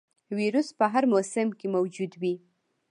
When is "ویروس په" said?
0.37-0.85